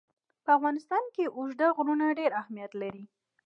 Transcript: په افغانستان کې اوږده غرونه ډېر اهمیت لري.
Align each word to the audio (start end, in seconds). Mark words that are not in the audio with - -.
په 0.43 0.49
افغانستان 0.57 1.03
کې 1.15 1.33
اوږده 1.37 1.67
غرونه 1.75 2.05
ډېر 2.19 2.31
اهمیت 2.41 2.71
لري. 2.81 3.03